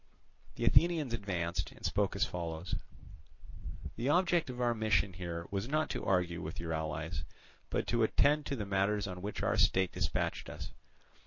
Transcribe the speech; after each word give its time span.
The 0.55 0.65
Athenians 0.65 1.13
advanced, 1.13 1.71
and 1.73 1.85
spoke 1.85 2.15
as 2.15 2.25
follows: 2.25 2.73
"The 3.97 4.09
object 4.09 4.49
of 4.49 4.59
our 4.59 4.73
mission 4.73 5.13
here 5.13 5.45
was 5.51 5.67
not 5.67 5.91
to 5.91 6.03
argue 6.03 6.41
with 6.41 6.59
your 6.59 6.73
allies, 6.73 7.23
but 7.69 7.85
to 7.89 8.01
attend 8.01 8.47
to 8.47 8.55
the 8.55 8.65
matters 8.65 9.05
on 9.05 9.21
which 9.21 9.43
our 9.43 9.57
state 9.57 9.91
dispatched 9.91 10.49
us. 10.49 10.71